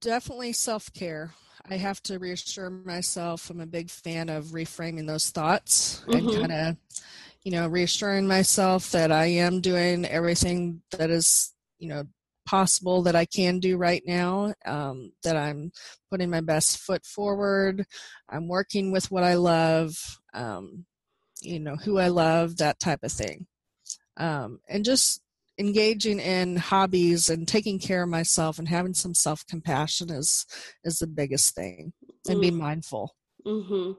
Definitely 0.00 0.52
self 0.52 0.92
care. 0.92 1.32
I 1.70 1.76
have 1.76 2.02
to 2.04 2.18
reassure 2.18 2.70
myself. 2.70 3.50
I'm 3.50 3.60
a 3.60 3.66
big 3.66 3.90
fan 3.90 4.28
of 4.28 4.46
reframing 4.46 5.06
those 5.06 5.30
thoughts 5.30 6.02
mm-hmm. 6.06 6.28
and 6.28 6.48
kind 6.48 6.52
of, 6.52 6.76
you 7.42 7.52
know, 7.52 7.68
reassuring 7.68 8.26
myself 8.26 8.90
that 8.92 9.12
I 9.12 9.26
am 9.26 9.60
doing 9.60 10.04
everything 10.06 10.82
that 10.92 11.10
is, 11.10 11.52
you 11.78 11.88
know, 11.88 12.04
possible 12.46 13.02
that 13.02 13.14
I 13.14 13.26
can 13.26 13.58
do 13.60 13.76
right 13.76 14.02
now, 14.06 14.54
um, 14.64 15.12
that 15.22 15.36
I'm 15.36 15.70
putting 16.10 16.30
my 16.30 16.40
best 16.40 16.78
foot 16.78 17.04
forward, 17.04 17.84
I'm 18.28 18.48
working 18.48 18.90
with 18.90 19.10
what 19.10 19.22
I 19.22 19.34
love, 19.34 19.94
um, 20.32 20.86
you 21.40 21.60
know, 21.60 21.76
who 21.76 21.98
I 21.98 22.08
love, 22.08 22.56
that 22.56 22.78
type 22.80 23.00
of 23.02 23.12
thing. 23.12 23.46
Um, 24.16 24.60
and 24.68 24.84
just 24.84 25.22
engaging 25.58 26.20
in 26.20 26.56
hobbies 26.56 27.30
and 27.30 27.46
taking 27.46 27.78
care 27.78 28.04
of 28.04 28.08
myself 28.08 28.58
and 28.58 28.68
having 28.68 28.94
some 28.94 29.14
self 29.14 29.44
compassion 29.46 30.10
is 30.10 30.46
is 30.84 30.98
the 30.98 31.06
biggest 31.06 31.54
thing 31.54 31.92
and 32.28 32.38
mm. 32.38 32.42
be 32.42 32.50
mindful 32.52 33.12
mm-hmm. 33.44 33.90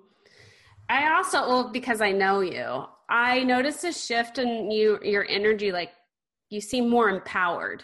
i 0.88 1.14
also 1.14 1.40
well 1.40 1.70
because 1.70 2.00
i 2.00 2.14
know 2.14 2.40
you 2.40 2.86
i 3.10 3.44
noticed 3.44 3.84
a 3.84 3.92
shift 3.92 4.38
in 4.38 4.72
you 4.72 5.00
your 5.04 5.28
energy 5.28 5.74
like 5.74 5.92
you 6.50 6.62
seem 6.62 6.90
more 6.90 7.10
empowered 7.10 7.84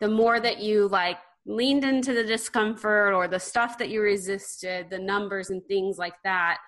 the 0.00 0.08
more 0.08 0.40
that 0.40 0.60
you 0.60 0.88
like 0.88 1.18
leaned 1.46 1.84
into 1.84 2.14
the 2.14 2.24
discomfort 2.24 3.14
or 3.14 3.26
the 3.28 3.38
stuff 3.38 3.78
that 3.78 3.88
you 3.88 4.00
resisted, 4.00 4.90
the 4.90 4.98
numbers 4.98 5.50
and 5.50 5.64
things 5.66 5.98
like 5.98 6.14
that. 6.24 6.58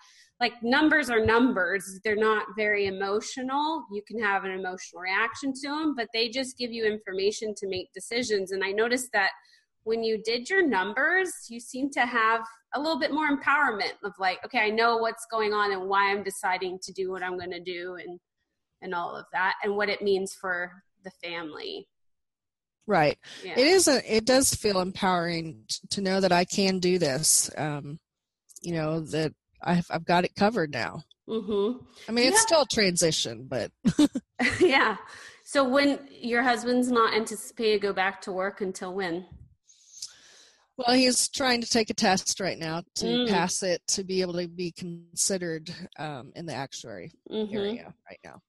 Like 0.41 0.55
numbers 0.63 1.11
are 1.11 1.25
numbers. 1.25 2.01
They're 2.05 2.17
not 2.17 2.47
very 2.57 2.87
emotional. 2.87 3.85
You 3.93 4.03
can 4.07 4.21
have 4.21 4.45
an 4.45 4.51
emotional 4.51 5.01
reaction 5.01 5.53
to 5.63 5.69
them, 5.69 5.95
but 5.97 6.09
they 6.13 6.29
just 6.29 6.59
give 6.59 6.73
you 6.73 6.85
information 6.85 7.55
to 7.57 7.69
make 7.69 7.93
decisions. 7.93 8.51
And 8.51 8.65
I 8.65 8.73
noticed 8.73 9.11
that 9.13 9.31
when 9.85 10.03
you 10.03 10.21
did 10.25 10.51
your 10.51 10.67
numbers, 10.67 11.31
you 11.49 11.61
seem 11.61 11.91
to 11.91 12.01
have 12.01 12.41
a 12.75 12.81
little 12.81 12.99
bit 12.99 13.13
more 13.13 13.29
empowerment 13.29 13.93
of 14.03 14.13
like, 14.19 14.45
okay, 14.45 14.61
I 14.61 14.71
know 14.71 14.97
what's 14.97 15.27
going 15.31 15.53
on 15.53 15.73
and 15.73 15.89
why 15.89 16.11
I'm 16.11 16.25
deciding 16.25 16.79
to 16.83 16.93
do 16.93 17.11
what 17.11 17.23
I'm 17.23 17.39
going 17.39 17.53
to 17.53 17.61
do 17.61 17.97
and 17.97 18.19
and 18.83 18.95
all 18.95 19.17
of 19.17 19.25
that 19.33 19.55
and 19.63 19.77
what 19.77 19.89
it 19.89 20.03
means 20.03 20.35
for 20.35 20.71
the 21.05 21.11
family. 21.23 21.89
Right. 22.87 23.17
Yeah. 23.43 23.53
It 23.53 23.67
is 23.67 23.89
a, 23.89 24.15
it 24.15 24.27
does 24.27 24.55
feel 24.55 24.81
empowering 24.81 25.65
to 25.91 26.03
know 26.03 26.21
that 26.21 26.33
I 26.33 26.45
can 26.45 26.81
do 26.81 26.99
this. 26.99 27.51
Um, 27.57 27.99
you 28.61 28.75
know, 28.75 29.01
that 29.01 29.33
I've, 29.65 29.87
I've 29.91 30.05
got 30.05 30.25
it 30.25 30.35
covered 30.37 30.73
now. 30.73 31.03
Mm-hmm. 31.29 31.85
I 32.09 32.13
mean, 32.13 32.29
it's 32.29 32.43
still 32.43 32.63
a 32.63 32.67
transition, 32.67 33.47
but. 33.49 33.71
yeah. 34.61 34.97
So 35.45 35.69
when 35.69 35.99
your 36.11 36.43
husband's 36.43 36.91
not 36.91 37.15
anticipated 37.15 37.81
to 37.81 37.89
go 37.89 37.93
back 37.93 38.21
to 38.23 38.33
work 38.33 38.61
until 38.61 38.95
when? 38.95 39.27
Well, 40.77 40.97
he's 40.97 41.29
trying 41.29 41.61
to 41.61 41.69
take 41.69 41.91
a 41.91 41.95
test 41.95 42.41
right 42.41 42.59
now 42.59 42.83
to 42.97 43.07
mm. 43.07 43.29
pass 43.29 43.63
it 43.63 43.81
to 43.89 44.03
be 44.03 44.23
able 44.23 44.33
to 44.35 44.49
be 44.49 44.73
considered 44.73 45.73
um, 45.99 46.33
in 46.35 46.47
the 46.47 46.55
actuary 46.55 47.13
mm-hmm. 47.31 47.55
area 47.55 47.95
right 48.09 48.19
now. 48.25 48.41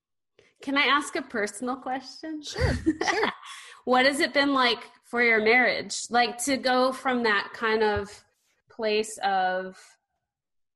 Can 0.62 0.78
I 0.78 0.84
ask 0.84 1.16
a 1.16 1.22
personal 1.22 1.76
question? 1.76 2.42
Sure, 2.42 2.74
sure. 2.74 3.32
what 3.86 4.06
has 4.06 4.20
it 4.20 4.34
been 4.34 4.54
like 4.54 4.80
for 5.04 5.22
your 5.22 5.44
marriage? 5.44 6.06
Like 6.10 6.44
to 6.46 6.58
go 6.58 6.92
from 6.92 7.24
that 7.24 7.50
kind 7.54 7.84
of 7.84 8.10
place 8.72 9.20
of, 9.24 9.78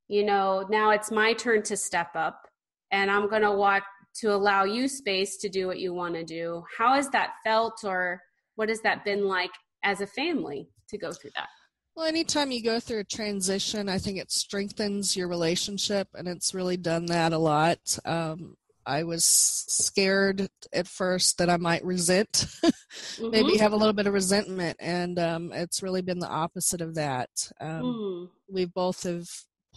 you 0.09 0.25
know, 0.25 0.65
now 0.69 0.89
it's 0.89 1.11
my 1.11 1.33
turn 1.33 1.61
to 1.63 1.77
step 1.77 2.09
up 2.15 2.49
and 2.91 3.09
I'm 3.09 3.29
going 3.29 3.43
to 3.43 3.51
want 3.51 3.83
to 4.15 4.33
allow 4.33 4.63
you 4.63 4.87
space 4.87 5.37
to 5.37 5.49
do 5.49 5.67
what 5.67 5.79
you 5.79 5.93
want 5.93 6.15
to 6.15 6.23
do. 6.23 6.63
How 6.77 6.95
has 6.95 7.09
that 7.11 7.33
felt 7.43 7.83
or 7.85 8.21
what 8.55 8.69
has 8.69 8.81
that 8.81 9.05
been 9.05 9.25
like 9.25 9.51
as 9.83 10.01
a 10.01 10.07
family 10.07 10.67
to 10.89 10.97
go 10.97 11.11
through 11.11 11.31
that? 11.35 11.47
Well, 11.95 12.07
anytime 12.07 12.51
you 12.51 12.63
go 12.63 12.79
through 12.79 12.99
a 12.99 13.03
transition, 13.03 13.87
I 13.87 13.99
think 13.99 14.17
it 14.17 14.31
strengthens 14.31 15.17
your 15.17 15.27
relationship, 15.27 16.07
and 16.13 16.27
it's 16.29 16.53
really 16.53 16.77
done 16.77 17.07
that 17.07 17.33
a 17.33 17.37
lot. 17.37 17.79
Um, 18.05 18.55
I 18.85 19.03
was 19.03 19.25
scared 19.25 20.47
at 20.71 20.87
first 20.87 21.39
that 21.39 21.49
I 21.49 21.57
might 21.57 21.83
resent, 21.83 22.31
mm-hmm. 22.63 23.29
maybe 23.29 23.57
have 23.57 23.73
a 23.73 23.75
little 23.75 23.93
bit 23.93 24.07
of 24.07 24.13
resentment, 24.13 24.77
and 24.79 25.19
um, 25.19 25.51
it's 25.51 25.83
really 25.83 26.01
been 26.01 26.19
the 26.19 26.29
opposite 26.29 26.79
of 26.79 26.95
that. 26.95 27.29
Um, 27.59 27.81
mm. 27.81 28.29
We 28.47 28.65
both 28.65 29.03
have 29.03 29.27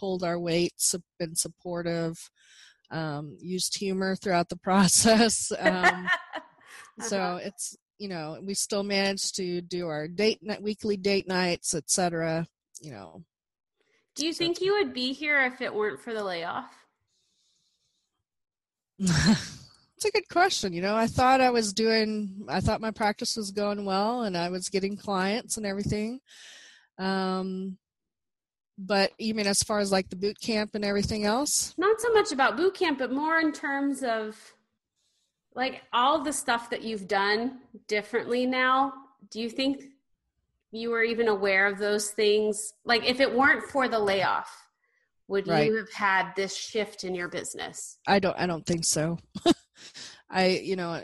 pulled 0.03 0.21
our 0.21 0.37
weights, 0.37 0.93
been 1.17 1.33
supportive, 1.33 2.29
um, 2.91 3.37
used 3.39 3.77
humor 3.77 4.17
throughout 4.17 4.49
the 4.49 4.57
process. 4.69 5.49
Um, 5.57 5.65
uh-huh. 5.75 7.03
So 7.03 7.39
it's 7.41 7.77
you 7.99 8.09
know 8.09 8.37
we 8.43 8.53
still 8.53 8.83
managed 8.83 9.37
to 9.37 9.61
do 9.61 9.87
our 9.87 10.09
date 10.09 10.39
night, 10.41 10.61
weekly 10.61 10.97
date 10.97 11.25
nights, 11.25 11.73
etc. 11.73 12.45
You 12.81 12.91
know. 12.91 13.23
Do 14.15 14.25
you 14.25 14.33
so 14.33 14.39
think 14.39 14.59
you 14.59 14.73
would 14.73 14.93
be 14.93 15.13
here 15.13 15.41
if 15.45 15.61
it 15.61 15.73
weren't 15.73 16.01
for 16.01 16.13
the 16.13 16.23
layoff? 16.23 16.71
it's 18.99 20.05
a 20.05 20.11
good 20.11 20.27
question. 20.29 20.73
You 20.73 20.81
know, 20.81 20.95
I 20.95 21.07
thought 21.07 21.41
I 21.41 21.49
was 21.49 21.73
doing, 21.73 22.45
I 22.47 22.59
thought 22.59 22.79
my 22.79 22.91
practice 22.91 23.35
was 23.35 23.49
going 23.49 23.85
well 23.85 24.21
and 24.21 24.37
I 24.37 24.49
was 24.49 24.69
getting 24.69 24.97
clients 24.97 25.57
and 25.57 25.65
everything. 25.65 26.19
Um, 26.99 27.79
but 28.85 29.11
you 29.17 29.33
mean 29.33 29.47
as 29.47 29.63
far 29.63 29.79
as 29.79 29.91
like 29.91 30.09
the 30.09 30.15
boot 30.15 30.39
camp 30.39 30.75
and 30.75 30.83
everything 30.85 31.25
else? 31.25 31.73
Not 31.77 31.99
so 32.01 32.11
much 32.13 32.31
about 32.31 32.57
boot 32.57 32.75
camp, 32.75 32.99
but 32.99 33.11
more 33.11 33.39
in 33.39 33.51
terms 33.51 34.03
of 34.03 34.37
like 35.55 35.83
all 35.91 36.23
the 36.23 36.33
stuff 36.33 36.69
that 36.69 36.83
you've 36.83 37.07
done 37.07 37.59
differently 37.87 38.45
now. 38.45 38.93
Do 39.29 39.39
you 39.39 39.49
think 39.49 39.83
you 40.71 40.89
were 40.89 41.03
even 41.03 41.27
aware 41.27 41.67
of 41.67 41.77
those 41.77 42.09
things? 42.11 42.73
Like 42.85 43.07
if 43.07 43.19
it 43.19 43.33
weren't 43.33 43.63
for 43.69 43.87
the 43.87 43.99
layoff, 43.99 44.63
would 45.27 45.47
right. 45.47 45.65
you 45.65 45.75
have 45.75 45.91
had 45.91 46.33
this 46.35 46.55
shift 46.55 47.03
in 47.03 47.15
your 47.15 47.27
business 47.27 47.97
i 48.07 48.19
don't 48.19 48.37
i 48.37 48.45
don't 48.45 48.65
think 48.65 48.83
so 48.85 49.17
i 50.29 50.47
you 50.47 50.75
know 50.75 50.99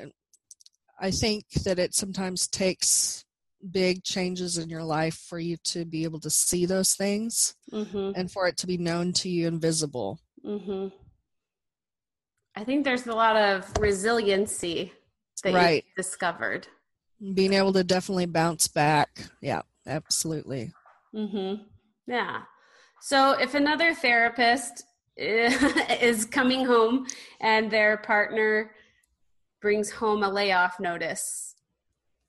i 1.00 1.12
think 1.12 1.46
that 1.64 1.80
it 1.80 1.96
sometimes 1.96 2.48
takes 2.48 3.26
big 3.72 4.04
changes 4.04 4.58
in 4.58 4.70
your 4.70 4.84
life 4.84 5.16
for 5.28 5.40
you 5.40 5.58
to 5.64 5.86
be 5.86 6.04
able 6.04 6.20
to 6.20 6.30
see 6.30 6.66
those 6.66 6.94
things 6.94 7.56
mm-hmm. 7.72 8.12
and 8.16 8.32
for 8.32 8.48
it 8.48 8.58
to 8.58 8.68
be 8.68 8.78
known 8.78 9.12
to 9.12 9.30
you 9.30 9.48
and 9.48 9.62
visible 9.62 10.20
mm-hmm. 10.46 10.88
i 12.56 12.64
think 12.64 12.84
there's 12.84 13.08
a 13.08 13.14
lot 13.14 13.36
of 13.36 13.66
resiliency 13.80 14.94
that 15.44 15.54
right. 15.54 15.84
you 15.86 16.04
discovered 16.04 16.68
being 17.34 17.54
able 17.54 17.74
to 17.74 17.84
definitely 17.84 18.26
bounce 18.26 18.68
back 18.68 19.10
yeah 19.42 19.62
absolutely 19.88 20.72
mm-hmm. 21.14 21.62
yeah 22.08 22.42
so 23.02 23.32
if 23.40 23.56
another 23.56 23.94
therapist 23.94 24.84
is 25.18 26.26
coming 26.26 26.66
home 26.66 27.06
and 27.42 27.70
their 27.70 27.98
partner 27.98 28.72
brings 29.62 29.92
home 29.92 30.24
a 30.24 30.30
layoff 30.30 30.80
notice, 30.80 31.56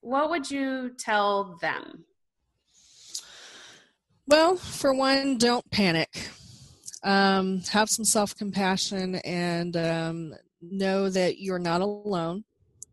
what 0.00 0.30
would 0.30 0.50
you 0.50 0.92
tell 0.98 1.58
them? 1.60 2.04
Well, 4.26 4.56
for 4.56 4.94
one, 4.94 5.38
don't 5.38 5.68
panic. 5.70 6.30
Um, 7.02 7.60
have 7.70 7.88
some 7.88 8.04
self 8.04 8.36
compassion 8.36 9.16
and 9.16 9.76
um, 9.76 10.34
know 10.60 11.08
that 11.08 11.38
you're 11.40 11.58
not 11.58 11.80
alone, 11.80 12.44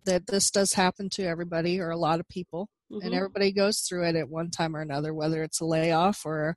that 0.06 0.28
this 0.28 0.50
does 0.50 0.74
happen 0.74 1.10
to 1.12 1.24
everybody 1.26 1.80
or 1.80 1.92
a 1.92 1.98
lot 1.98 2.20
of 2.20 2.28
people. 2.30 2.70
Mm-hmm. 2.92 3.06
And 3.06 3.16
everybody 3.16 3.52
goes 3.52 3.82
through 3.82 4.06
it 4.06 4.16
at 4.16 4.30
one 4.30 4.50
time 4.50 4.76
or 4.76 4.82
another, 4.82 5.14
whether 5.14 5.44
it's 5.44 5.60
a 5.60 5.66
layoff 5.66 6.26
or 6.26 6.56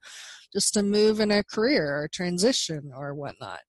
just 0.53 0.77
a 0.77 0.83
move 0.83 1.19
in 1.21 1.31
a 1.33 1.43
career 1.43 2.03
or 2.03 2.09
transition 2.09 2.93
or 2.97 3.15
whatnot. 3.15 3.61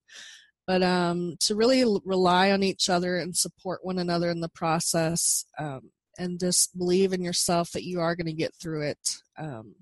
but 0.67 0.83
um, 0.83 1.35
to 1.39 1.55
really 1.55 1.83
rely 2.05 2.51
on 2.51 2.63
each 2.63 2.89
other 2.89 3.17
and 3.17 3.35
support 3.35 3.83
one 3.83 3.97
another 3.99 4.29
in 4.29 4.41
the 4.41 4.49
process 4.49 5.43
um, 5.59 5.91
and 6.17 6.39
just 6.39 6.77
believe 6.77 7.13
in 7.13 7.23
yourself 7.23 7.71
that 7.71 7.83
you 7.83 7.99
are 7.99 8.15
going 8.15 8.25
to 8.25 8.33
get 8.33 8.53
through 8.55 8.81
it 8.81 9.17
um, 9.37 9.75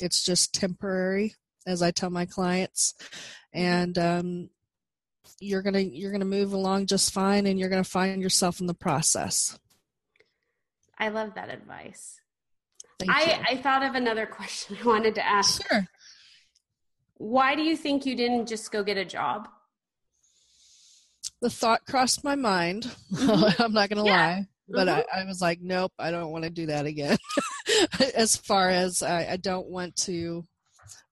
it's 0.00 0.24
just 0.24 0.54
temporary 0.54 1.34
as 1.66 1.82
i 1.82 1.90
tell 1.90 2.10
my 2.10 2.26
clients 2.26 2.94
and 3.52 3.98
um, 3.98 4.48
you're 5.40 5.62
going 5.62 5.74
to 5.74 5.84
you're 5.84 6.10
going 6.10 6.20
to 6.20 6.26
move 6.26 6.52
along 6.52 6.86
just 6.86 7.12
fine 7.12 7.46
and 7.46 7.58
you're 7.58 7.68
going 7.68 7.82
to 7.82 7.88
find 7.88 8.22
yourself 8.22 8.60
in 8.60 8.66
the 8.66 8.74
process 8.74 9.58
i 10.98 11.08
love 11.08 11.34
that 11.34 11.50
advice 11.50 12.20
I, 13.08 13.42
I 13.50 13.56
thought 13.56 13.82
of 13.82 13.94
another 13.94 14.26
question 14.32 14.76
I 14.82 14.86
wanted 14.86 15.14
to 15.16 15.26
ask. 15.26 15.66
Sure. 15.66 15.86
Why 17.14 17.54
do 17.54 17.62
you 17.62 17.76
think 17.76 18.06
you 18.06 18.16
didn't 18.16 18.46
just 18.46 18.72
go 18.72 18.82
get 18.82 18.96
a 18.96 19.04
job? 19.04 19.48
The 21.40 21.50
thought 21.50 21.86
crossed 21.86 22.24
my 22.24 22.34
mind. 22.34 22.90
Mm-hmm. 23.14 23.62
I'm 23.62 23.72
not 23.72 23.88
going 23.88 24.04
to 24.04 24.10
yeah. 24.10 24.26
lie. 24.26 24.46
But 24.68 24.88
mm-hmm. 24.88 25.00
I, 25.12 25.22
I, 25.22 25.24
was 25.24 25.42
like, 25.42 25.60
nope, 25.60 25.92
I 25.98 26.10
don't 26.10 26.30
want 26.30 26.44
to 26.44 26.50
do 26.50 26.66
that 26.66 26.86
again. 26.86 27.18
as 28.14 28.36
far 28.36 28.70
as 28.70 29.02
I, 29.02 29.32
I 29.32 29.36
don't 29.36 29.68
want 29.68 29.94
to 29.96 30.44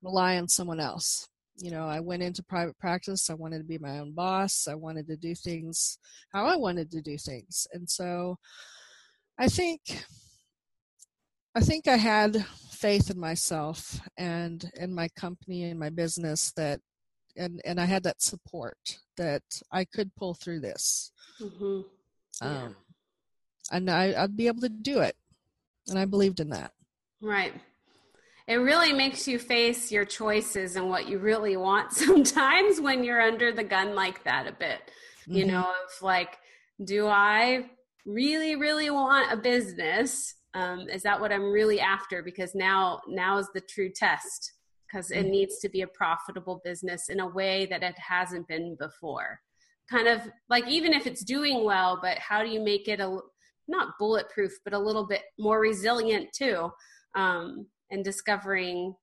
rely 0.03 0.39
on 0.39 0.49
someone 0.49 0.81
else. 0.81 1.29
You 1.59 1.71
know, 1.71 1.85
I 1.85 2.01
went 2.01 2.23
into 2.23 2.43
private 2.43 2.79
practice. 2.79 3.29
I 3.29 3.35
wanted 3.35 3.59
to 3.59 3.65
be 3.65 3.79
my 3.79 3.99
own 3.99 4.13
boss. 4.13 4.67
I 4.69 4.75
wanted 4.75 5.07
to 5.09 5.17
do 5.17 5.35
things 5.35 5.99
how 6.33 6.47
I 6.47 6.57
wanted 6.57 6.91
to 6.93 7.03
do 7.03 7.19
things. 7.19 7.67
And 7.73 7.89
so 7.89 8.39
I 9.39 9.49
think 9.49 9.81
I 11.55 11.61
think 11.61 11.87
I 11.87 11.97
had 11.97 12.45
faith 12.71 13.11
in 13.11 13.21
myself 13.21 14.01
and 14.17 14.71
in 14.75 14.95
my 14.95 15.09
company 15.09 15.65
and 15.65 15.79
my 15.79 15.91
business 15.91 16.53
that 16.53 16.81
and 17.37 17.61
and 17.65 17.81
I 17.81 17.85
had 17.85 18.03
that 18.05 18.23
support 18.23 18.99
that 19.17 19.43
I 19.71 19.85
could 19.85 20.15
pull 20.17 20.35
through 20.35 20.61
this. 20.61 21.13
Mm-hmm. 21.41 21.81
Yeah. 22.43 22.63
Um, 22.65 22.77
and 23.71 23.91
I, 23.91 24.15
I'd 24.23 24.37
be 24.37 24.47
able 24.47 24.63
to 24.63 24.69
do 24.69 25.01
it. 25.01 25.17
And 25.89 25.99
I 25.99 26.05
believed 26.05 26.41
in 26.41 26.51
that. 26.51 26.73
Right. 27.21 27.55
It 28.49 28.57
really 28.57 28.93
makes 28.93 29.29
you 29.29 29.39
face 29.39 29.93
your 29.93 30.05
choices 30.05 30.77
and 30.77 30.89
what 30.89 31.09
you 31.09 31.19
really 31.19 31.57
want 31.57 31.93
sometimes 31.93 32.81
when 32.81 33.05
you're 33.05 33.23
under 33.23 33.53
the 33.53 33.65
gun 33.65 33.95
like 33.95 34.25
that 34.25 34.47
a 34.47 34.53
bit. 34.53 34.91
Mm-hmm. 35.23 35.35
You 35.35 35.47
know, 35.47 35.61
of 35.61 36.03
like, 36.03 36.39
do 36.85 37.07
I 37.07 37.67
really, 38.05 38.57
really 38.57 38.91
want 38.91 39.33
a 39.33 39.37
business 39.37 40.35
um, 40.55 40.89
is 40.89 41.03
that 41.03 41.21
what 41.21 41.33
i'm 41.33 41.51
really 41.51 41.81
after 41.81 42.23
because 42.23 42.55
now 42.55 43.01
now 43.09 43.39
is 43.39 43.49
the 43.55 43.61
true 43.61 43.91
test 43.91 44.53
because 44.87 45.11
it 45.11 45.21
mm-hmm. 45.21 45.31
needs 45.31 45.59
to 45.59 45.69
be 45.69 45.83
a 45.83 45.87
profitable 45.87 46.61
business 46.65 47.09
in 47.09 47.21
a 47.21 47.29
way 47.29 47.67
that 47.67 47.83
it 47.83 47.99
hasn't 47.99 48.47
been 48.49 48.77
before 48.79 49.41
kind 49.91 50.09
of 50.09 50.21
like 50.49 50.67
even 50.69 50.93
if 50.93 51.07
it's 51.07 51.25
doing 51.25 51.65
well 51.65 51.99
but 52.01 52.19
how 52.19 52.43
do 52.43 52.49
you 52.49 52.61
make 52.61 52.89
it 52.89 53.01
a 53.01 53.19
not 53.73 53.99
bulletproof 53.99 54.53
but 54.65 54.73
a 54.73 54.79
little 54.79 55.07
bit 55.07 55.23
more 55.39 55.59
resilient 55.61 56.29
too 56.33 56.71
um, 57.15 57.67
and 57.91 58.05
discovering 58.05 58.95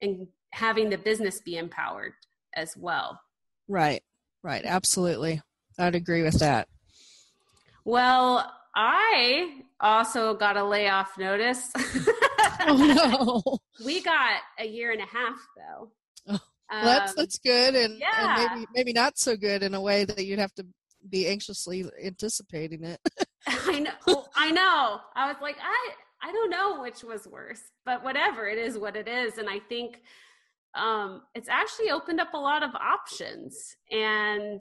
and 0.00 0.26
having 0.52 0.88
the 0.88 0.98
business 0.98 1.40
be 1.40 1.58
empowered 1.58 2.12
as 2.54 2.76
well 2.76 3.20
right 3.68 4.02
right 4.42 4.64
absolutely 4.64 5.40
i'd 5.78 5.94
agree 5.94 6.22
with 6.22 6.38
that 6.38 6.68
well 7.84 8.50
I 8.74 9.62
also 9.80 10.34
got 10.34 10.56
a 10.56 10.64
layoff 10.64 11.18
notice. 11.18 11.70
oh 12.60 13.42
no. 13.44 13.58
We 13.84 14.00
got 14.00 14.40
a 14.58 14.66
year 14.66 14.92
and 14.92 15.00
a 15.00 15.06
half 15.06 15.36
though. 15.56 15.90
Oh, 16.28 16.40
well, 16.70 16.84
that's 16.84 17.10
um, 17.10 17.16
that's 17.16 17.38
good 17.38 17.74
and, 17.74 17.98
yeah. 17.98 18.08
and 18.18 18.54
maybe 18.54 18.66
maybe 18.74 18.92
not 18.92 19.18
so 19.18 19.36
good 19.36 19.62
in 19.62 19.74
a 19.74 19.80
way 19.80 20.04
that 20.04 20.24
you'd 20.24 20.38
have 20.38 20.54
to 20.54 20.66
be 21.08 21.26
anxiously 21.26 21.84
anticipating 22.02 22.84
it. 22.84 23.00
I 23.66 23.80
know. 23.80 24.24
I 24.34 24.50
know. 24.50 25.00
I 25.14 25.28
was 25.28 25.36
like, 25.40 25.56
I 25.62 25.90
I 26.24 26.32
don't 26.32 26.50
know 26.50 26.80
which 26.80 27.02
was 27.02 27.26
worse, 27.26 27.62
but 27.84 28.04
whatever, 28.04 28.46
it 28.46 28.58
is 28.58 28.78
what 28.78 28.96
it 28.96 29.08
is. 29.08 29.38
And 29.38 29.48
I 29.48 29.58
think 29.58 30.00
um, 30.74 31.22
it's 31.34 31.48
actually 31.48 31.90
opened 31.90 32.20
up 32.20 32.32
a 32.32 32.38
lot 32.38 32.62
of 32.62 32.70
options 32.76 33.76
and 33.90 34.60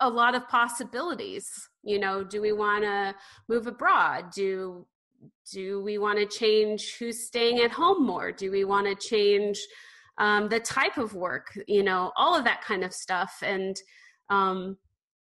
a 0.00 0.08
lot 0.08 0.34
of 0.34 0.48
possibilities 0.48 1.48
you 1.84 1.98
know 1.98 2.24
do 2.24 2.40
we 2.40 2.52
want 2.52 2.82
to 2.82 3.14
move 3.48 3.66
abroad 3.66 4.24
do 4.34 4.84
do 5.52 5.82
we 5.82 5.98
want 5.98 6.18
to 6.18 6.26
change 6.26 6.96
who's 6.98 7.26
staying 7.26 7.60
at 7.60 7.70
home 7.70 8.04
more 8.04 8.32
do 8.32 8.50
we 8.50 8.64
want 8.64 8.86
to 8.86 9.08
change 9.08 9.58
um, 10.18 10.48
the 10.48 10.60
type 10.60 10.98
of 10.98 11.14
work 11.14 11.46
you 11.68 11.82
know 11.82 12.12
all 12.16 12.36
of 12.36 12.44
that 12.44 12.62
kind 12.62 12.82
of 12.82 12.92
stuff 12.92 13.36
and 13.42 13.76
um, 14.30 14.76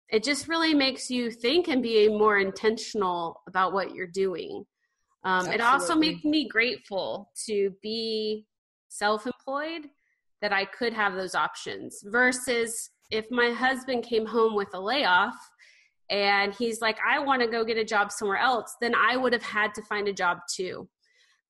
it 0.09 0.23
just 0.23 0.47
really 0.47 0.73
makes 0.73 1.09
you 1.09 1.29
think 1.29 1.67
and 1.67 1.83
be 1.83 2.07
more 2.07 2.37
intentional 2.37 3.41
about 3.47 3.73
what 3.73 3.93
you're 3.93 4.07
doing 4.07 4.65
um, 5.23 5.47
it 5.47 5.61
also 5.61 5.95
makes 5.95 6.23
me 6.23 6.47
grateful 6.47 7.29
to 7.45 7.71
be 7.81 8.45
self-employed 8.89 9.87
that 10.41 10.53
i 10.53 10.65
could 10.65 10.93
have 10.93 11.13
those 11.15 11.35
options 11.35 12.01
versus 12.05 12.91
if 13.11 13.25
my 13.31 13.51
husband 13.51 14.03
came 14.03 14.25
home 14.25 14.55
with 14.55 14.69
a 14.73 14.79
layoff 14.79 15.35
and 16.09 16.53
he's 16.53 16.81
like, 16.81 16.97
I 17.05 17.19
want 17.19 17.41
to 17.41 17.47
go 17.47 17.63
get 17.65 17.77
a 17.77 17.83
job 17.83 18.11
somewhere 18.11 18.37
else, 18.37 18.75
then 18.81 18.93
I 18.95 19.17
would 19.17 19.33
have 19.33 19.43
had 19.43 19.73
to 19.75 19.81
find 19.83 20.07
a 20.07 20.13
job 20.13 20.39
too. 20.53 20.87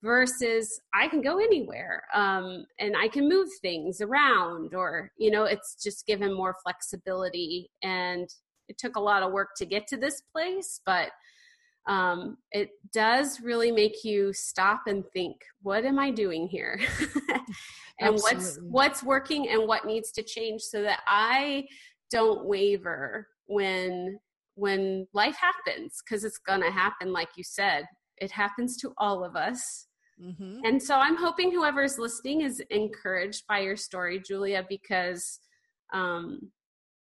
Versus, 0.04 0.80
I 0.94 1.08
can 1.08 1.22
go 1.22 1.40
anywhere 1.40 2.04
um, 2.14 2.66
and 2.80 2.96
I 2.96 3.08
can 3.08 3.28
move 3.28 3.50
things 3.62 4.00
around, 4.00 4.76
or, 4.76 5.12
you 5.18 5.32
know, 5.32 5.46
it's 5.46 5.76
just 5.84 6.06
given 6.06 6.36
more 6.36 6.56
flexibility. 6.64 7.72
And 7.82 8.30
it 8.68 8.78
took 8.78 8.96
a 8.96 9.02
lot 9.02 9.24
of 9.24 9.32
work 9.32 9.50
to 9.58 9.66
get 9.66 9.88
to 9.88 9.98
this 9.98 10.22
place, 10.32 10.82
but 10.86 11.10
um, 11.88 12.38
it 12.52 12.72
does 12.94 13.40
really 13.40 13.72
make 13.72 14.04
you 14.04 14.34
stop 14.34 14.82
and 14.88 15.06
think, 15.14 15.38
what 15.62 15.86
am 15.86 16.00
I 16.00 16.12
doing 16.12 16.48
here? 16.48 16.80
and 18.00 18.18
what's 18.18 18.60
what's 18.62 19.04
working 19.04 19.50
and 19.50 19.68
what 19.68 19.86
needs 19.86 20.12
to 20.12 20.24
change 20.24 20.62
so 20.62 20.82
that 20.82 21.00
I 21.08 21.66
don't 22.12 22.46
waver 22.46 23.28
when 23.48 24.20
when 24.56 25.08
life 25.14 25.36
happens 25.36 26.02
because 26.04 26.24
it's 26.24 26.40
going 26.40 26.62
to 26.62 26.72
happen 26.72 27.14
like 27.14 27.30
you 27.36 27.44
said 27.44 27.86
it 28.18 28.32
happens 28.32 28.78
to 28.78 28.92
all 28.98 29.24
of 29.24 29.36
us 29.36 29.88
mm-hmm. 30.22 30.60
and 30.64 30.82
so 30.82 30.96
i'm 30.96 31.16
hoping 31.16 31.52
whoever's 31.52 32.00
listening 32.00 32.42
is 32.42 32.62
encouraged 32.70 33.44
by 33.48 33.60
your 33.60 33.76
story 33.76 34.20
julia 34.20 34.66
because 34.68 35.40
um, 35.94 36.52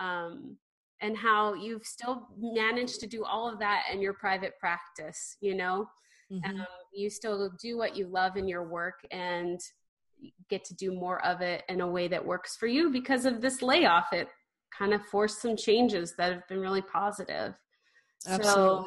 um, 0.00 0.56
and 1.00 1.16
how 1.16 1.52
you've 1.54 1.84
still 1.84 2.28
managed 2.38 3.00
to 3.00 3.06
do 3.06 3.24
all 3.24 3.52
of 3.52 3.58
that 3.58 3.82
in 3.92 4.00
your 4.00 4.14
private 4.14 4.52
practice. 4.60 5.36
You 5.40 5.56
know, 5.56 5.88
Mm-hmm. 6.32 6.60
Um, 6.60 6.66
you 6.94 7.10
still 7.10 7.50
do 7.60 7.76
what 7.76 7.96
you 7.96 8.06
love 8.06 8.36
in 8.36 8.48
your 8.48 8.66
work 8.66 9.06
and 9.10 9.60
get 10.48 10.64
to 10.64 10.74
do 10.74 10.92
more 10.92 11.24
of 11.24 11.40
it 11.40 11.62
in 11.68 11.80
a 11.80 11.86
way 11.86 12.08
that 12.08 12.24
works 12.24 12.56
for 12.56 12.66
you 12.66 12.90
because 12.90 13.26
of 13.26 13.40
this 13.40 13.60
layoff. 13.60 14.12
It 14.12 14.28
kind 14.76 14.94
of 14.94 15.04
forced 15.06 15.42
some 15.42 15.56
changes 15.56 16.14
that 16.16 16.32
have 16.32 16.48
been 16.48 16.60
really 16.60 16.82
positive. 16.82 17.54
Absolutely. 18.26 18.52
So 18.54 18.86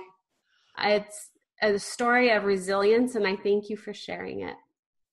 it's 0.79 1.29
a 1.61 1.79
story 1.79 2.31
of 2.31 2.43
resilience, 2.43 3.15
and 3.15 3.25
I 3.27 3.35
thank 3.35 3.69
you 3.69 3.77
for 3.77 3.93
sharing 3.93 4.41
it. 4.41 4.55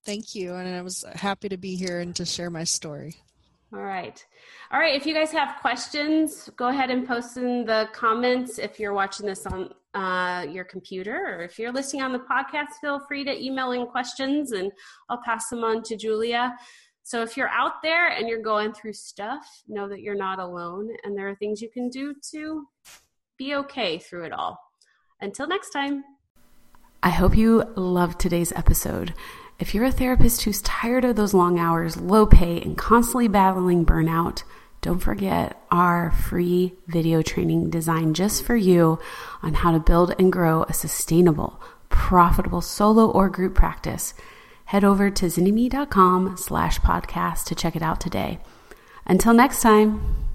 Thank 0.05 0.35
you. 0.35 0.55
And 0.55 0.75
I 0.75 0.83
was 0.83 1.05
happy 1.15 1.49
to 1.49 1.57
be 1.57 1.77
here 1.77 2.01
and 2.01 2.15
to 2.17 2.25
share 2.25 2.51
my 2.51 2.65
story. 2.65 3.17
All 3.73 3.81
right. 3.81 4.23
All 4.71 4.79
right. 4.79 4.95
If 4.95 5.07
you 5.07 5.15
guys 5.15 5.31
have 5.33 5.61
questions, 5.61 6.51
go 6.57 6.69
ahead 6.69 6.91
and 6.91 7.07
post 7.07 7.37
in 7.37 7.65
the 7.65 7.89
comments. 7.95 8.59
If 8.59 8.79
you're 8.79 8.93
watching 8.93 9.27
this 9.27 9.47
on 9.47 9.71
uh, 9.95 10.45
your 10.51 10.65
computer 10.65 11.37
or 11.37 11.43
if 11.43 11.59
you're 11.59 11.73
listening 11.73 12.03
on 12.03 12.13
the 12.13 12.19
podcast, 12.19 12.81
feel 12.81 13.01
free 13.07 13.25
to 13.25 13.43
email 13.43 13.73
in 13.73 13.87
questions 13.87 14.53
and 14.53 14.71
I'll 15.09 15.23
pass 15.25 15.49
them 15.49 15.65
on 15.65 15.83
to 15.85 15.97
Julia. 15.97 16.55
So 17.03 17.23
if 17.23 17.37
you're 17.37 17.49
out 17.49 17.83
there 17.83 18.09
and 18.09 18.29
you're 18.29 18.43
going 18.43 18.75
through 18.75 18.93
stuff, 18.93 19.63
know 19.67 19.89
that 19.89 20.01
you're 20.01 20.15
not 20.15 20.39
alone 20.39 20.91
and 21.05 21.17
there 21.17 21.29
are 21.29 21.35
things 21.35 21.63
you 21.63 21.71
can 21.71 21.89
do 21.89 22.15
to 22.33 22.67
be 23.39 23.55
okay 23.55 23.99
through 23.99 24.25
it 24.25 24.33
all. 24.33 24.59
Until 25.21 25.47
next 25.47 25.71
time. 25.71 26.05
I 27.05 27.11
hope 27.11 27.37
you 27.37 27.65
loved 27.75 28.21
today's 28.21 28.53
episode. 28.53 29.13
If 29.59 29.75
you're 29.75 29.85
a 29.85 29.91
therapist 29.93 30.43
who's 30.43 30.63
tired 30.63 31.05
of 31.05 31.17
those 31.17 31.35
long 31.35 31.59
hours, 31.59 31.97
low 31.97 32.27
pay, 32.27 32.61
and 32.61 32.79
constantly 32.79 33.27
battling 33.27 33.85
burnout, 33.85 34.45
don't 34.83 35.01
forget 35.01 35.61
our 35.73 36.13
free 36.13 36.75
video 36.87 37.21
training 37.21 37.71
designed 37.71 38.15
just 38.15 38.45
for 38.45 38.55
you 38.55 39.01
on 39.43 39.55
how 39.55 39.73
to 39.73 39.81
build 39.81 40.15
and 40.17 40.33
grow 40.33 40.63
a 40.65 40.73
sustainable, 40.73 41.61
profitable 41.89 42.61
solo 42.61 43.11
or 43.11 43.29
group 43.29 43.55
practice. 43.55 44.15
Head 44.67 44.85
over 44.85 45.11
to 45.11 45.27
zynnyme.com 45.27 46.37
slash 46.37 46.79
podcast 46.81 47.45
to 47.47 47.57
check 47.57 47.75
it 47.75 47.83
out 47.83 48.01
today. 48.01 48.39
Until 49.07 49.35
next 49.35 49.61
time. 49.61 50.32